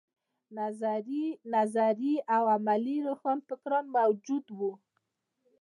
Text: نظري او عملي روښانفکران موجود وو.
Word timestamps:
نظري 1.61 2.13
او 2.35 2.43
عملي 2.55 2.97
روښانفکران 3.07 3.85
موجود 3.97 4.45
وو. 4.57 4.71